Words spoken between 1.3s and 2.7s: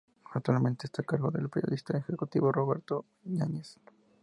periodista y ejecutivo